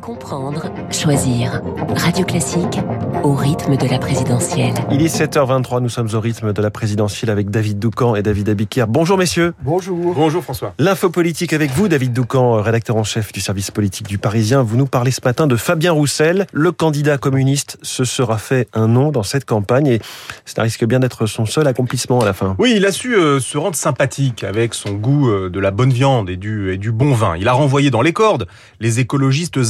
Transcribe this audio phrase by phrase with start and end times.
[0.00, 1.60] Comprendre, choisir.
[1.94, 2.80] Radio Classique
[3.22, 4.72] au rythme de la présidentielle.
[4.90, 8.48] Il est 7h23, nous sommes au rythme de la présidentielle avec David Doucan et David
[8.48, 8.86] Abiquière.
[8.88, 9.52] Bonjour messieurs.
[9.62, 10.14] Bonjour.
[10.14, 10.72] Bonjour François.
[10.78, 14.62] L'info politique avec vous, David Doucan, rédacteur en chef du service politique du Parisien.
[14.62, 16.46] Vous nous parlez ce matin de Fabien Roussel.
[16.52, 20.00] Le candidat communiste se sera fait un nom dans cette campagne et
[20.46, 22.56] ça risque bien d'être son seul accomplissement à la fin.
[22.58, 25.92] Oui, il a su euh, se rendre sympathique avec son goût euh, de la bonne
[25.92, 27.36] viande et du, et du bon vin.
[27.36, 28.46] Il a renvoyé dans les cordes
[28.80, 29.60] les écologistes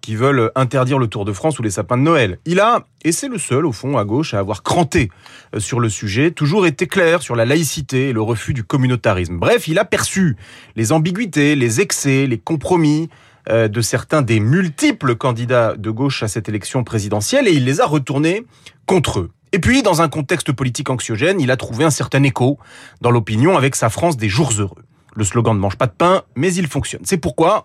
[0.00, 2.38] qui veulent interdire le Tour de France ou les sapins de Noël.
[2.44, 5.10] Il a, et c'est le seul au fond à gauche à avoir cranté
[5.54, 9.38] euh, sur le sujet, toujours été clair sur la laïcité et le refus du communautarisme.
[9.38, 10.36] Bref, il a perçu
[10.76, 13.08] les ambiguïtés, les excès, les compromis
[13.48, 17.80] euh, de certains des multiples candidats de gauche à cette élection présidentielle et il les
[17.80, 18.44] a retournés
[18.86, 19.30] contre eux.
[19.52, 22.58] Et puis, dans un contexte politique anxiogène, il a trouvé un certain écho
[23.00, 24.82] dans l'opinion avec sa France des jours heureux.
[25.14, 27.02] Le slogan ne mange pas de pain, mais il fonctionne.
[27.04, 27.64] C'est pourquoi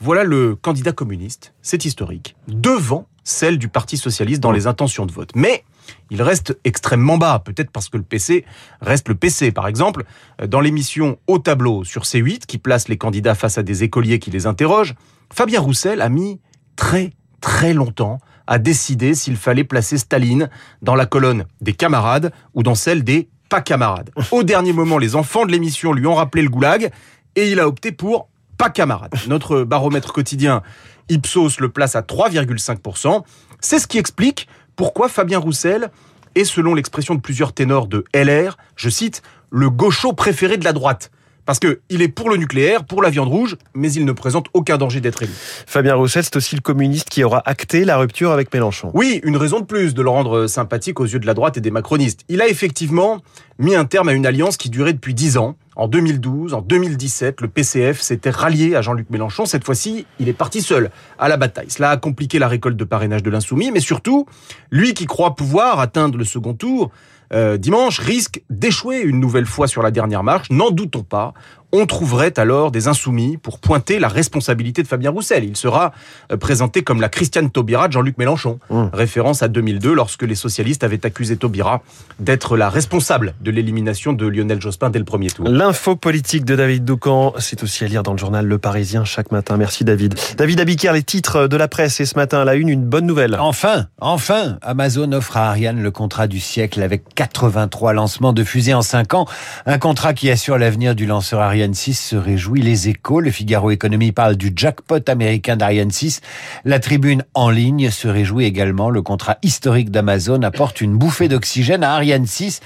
[0.00, 5.12] voilà le candidat communiste, c'est historique, devant celle du Parti socialiste dans les intentions de
[5.12, 5.30] vote.
[5.34, 5.64] Mais
[6.10, 8.44] il reste extrêmement bas, peut-être parce que le PC
[8.80, 9.52] reste le PC.
[9.52, 10.04] Par exemple,
[10.46, 14.30] dans l'émission Au tableau sur C8, qui place les candidats face à des écoliers qui
[14.30, 14.94] les interrogent,
[15.32, 16.40] Fabien Roussel a mis
[16.76, 20.48] très très longtemps à décider s'il fallait placer Staline
[20.82, 24.10] dans la colonne des camarades ou dans celle des pas camarades.
[24.30, 26.90] Au dernier moment, les enfants de l'émission lui ont rappelé le goulag
[27.34, 29.12] et il a opté pour pas camarade.
[29.28, 30.62] Notre baromètre quotidien
[31.08, 33.22] Ipsos le place à 3,5%.
[33.60, 35.90] C'est ce qui explique pourquoi Fabien Roussel
[36.34, 40.72] est, selon l'expression de plusieurs ténors de LR, je cite, le gaucho préféré de la
[40.72, 41.10] droite.
[41.46, 44.78] Parce qu'il est pour le nucléaire, pour la viande rouge, mais il ne présente aucun
[44.78, 45.32] danger d'être élu.
[45.32, 48.90] Fabien Roussel, c'est aussi le communiste qui aura acté la rupture avec Mélenchon.
[48.94, 51.60] Oui, une raison de plus de le rendre sympathique aux yeux de la droite et
[51.60, 52.22] des macronistes.
[52.28, 53.22] Il a effectivement
[53.60, 55.56] mis un terme à une alliance qui durait depuis dix ans.
[55.76, 59.44] En 2012, en 2017, le PCF s'était rallié à Jean-Luc Mélenchon.
[59.44, 61.68] Cette fois-ci, il est parti seul à la bataille.
[61.68, 64.24] Cela a compliqué la récolte de parrainage de l'insoumis, mais surtout,
[64.70, 66.90] lui qui croit pouvoir atteindre le second tour,
[67.34, 70.48] euh, dimanche risque d'échouer une nouvelle fois sur la dernière marche.
[70.50, 71.34] N'en doutons pas.
[71.72, 75.44] On trouverait alors des insoumis pour pointer la responsabilité de Fabien Roussel.
[75.44, 75.92] Il sera
[76.32, 78.84] euh, présenté comme la Christiane Taubira de Jean-Luc Mélenchon, mmh.
[78.92, 81.82] référence à 2002 lorsque les socialistes avaient accusé Taubira
[82.20, 85.48] d'être la responsable de l'élimination de Lionel Jospin dès le premier tour.
[85.48, 89.32] L'info politique de David Doucan, c'est aussi à lire dans le journal Le Parisien chaque
[89.32, 89.56] matin.
[89.56, 90.14] Merci David.
[90.36, 93.06] David Abiquière, les titres de la presse et ce matin à la une, une bonne
[93.06, 93.36] nouvelle.
[93.40, 98.74] Enfin, enfin, Amazon offre à Ariane le contrat du siècle avec 83 lancements de fusées
[98.74, 99.26] en 5 ans.
[99.66, 102.62] Un contrat qui assure l'avenir du lanceur Ariane 6 se réjouit.
[102.62, 106.20] Les échos, le Figaro Économie parle du jackpot américain d'Ariane 6.
[106.64, 108.90] La tribune en ligne se réjouit également.
[108.90, 112.60] Le contrat historique d'Amazon apporte une bouffée d'oxygène à Ariane 6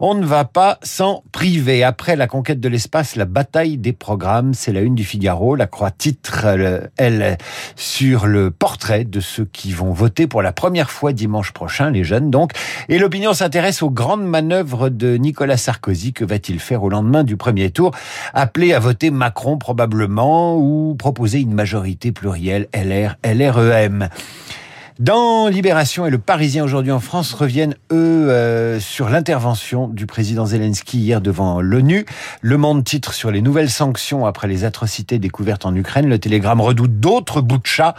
[0.00, 1.82] on ne va pas s'en priver.
[1.82, 5.56] Après la conquête de l'espace, la bataille des programmes, c'est la une du Figaro.
[5.56, 6.46] La croix titre,
[6.96, 7.38] elle,
[7.76, 12.04] sur le portrait de ceux qui vont voter pour la première fois dimanche prochain, les
[12.04, 12.52] jeunes donc.
[12.88, 16.12] Et l'opinion s'intéresse aux grandes manœuvres de Nicolas Sarkozy.
[16.12, 17.92] Que va-t-il faire au lendemain du premier tour?
[18.34, 24.08] Appeler à voter Macron probablement ou proposer une majorité plurielle LR, LREM.
[24.98, 30.44] Dans Libération et le Parisien aujourd'hui en France reviennent, eux, euh, sur l'intervention du président
[30.44, 32.04] Zelensky hier devant l'ONU.
[32.40, 36.08] Le Monde titre sur les nouvelles sanctions après les atrocités découvertes en Ukraine.
[36.08, 37.94] Le Télégramme redoute d'autres bouts de chat.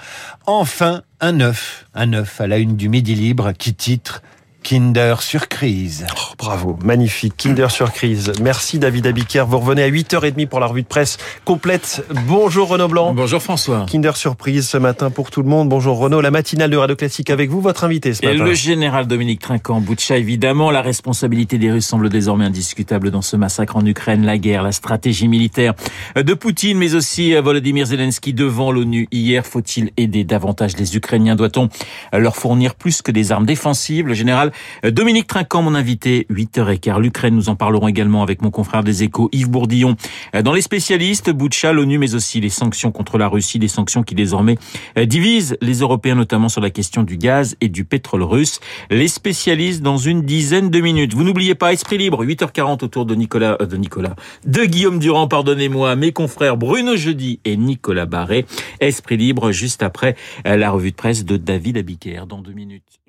[0.46, 4.22] Enfin, un œuf, un œuf à la une du Midi Libre qui titre
[4.70, 6.06] Kinder Surprise.
[6.16, 7.34] Oh, bravo, magnifique.
[7.38, 8.32] Kinder Surprise.
[8.40, 9.46] Merci David Abiker.
[9.48, 12.06] Vous revenez à 8h30 pour la revue de presse complète.
[12.28, 13.16] Bonjour Renaud Blanc.
[13.16, 13.88] Bonjour François.
[13.92, 15.70] Kinder Surprise ce matin pour tout le monde.
[15.70, 16.22] Bonjour Renaud.
[16.22, 18.38] La matinale de Radio Classique avec vous, votre invité ce matin.
[18.38, 20.70] Et le général Dominique Trinquant, Boutcha, évidemment.
[20.70, 24.24] La responsabilité des Russes semble désormais indiscutable dans ce massacre en Ukraine.
[24.24, 25.74] La guerre, la stratégie militaire
[26.16, 29.48] de Poutine, mais aussi Volodymyr Zelensky devant l'ONU hier.
[29.48, 31.36] Faut-il aider davantage les Ukrainiens?
[31.36, 31.70] Doit-on
[32.14, 34.06] leur fournir plus que des armes défensives?
[34.06, 34.52] Le général
[34.84, 37.00] Dominique Trinquant, mon invité, 8h15.
[37.00, 39.96] L'Ukraine, nous en parlerons également avec mon confrère des échos, Yves Bourdillon.
[40.44, 44.16] Dans les spécialistes, Boutcha, l'ONU, mais aussi les sanctions contre la Russie, des sanctions qui
[44.16, 44.58] désormais
[44.98, 48.60] euh, divisent les Européens, notamment sur la question du gaz et du pétrole russe.
[48.90, 51.14] Les spécialistes dans une dizaine de minutes.
[51.14, 54.16] Vous n'oubliez pas, Esprit Libre, 8h40 autour de Nicolas, euh, de Nicolas,
[54.46, 58.46] de Guillaume Durand, pardonnez-moi, mes confrères Bruno Jeudi et Nicolas Barré.
[58.80, 60.16] Esprit Libre, juste après
[60.46, 63.09] euh, la revue de presse de David Abiker dans deux minutes.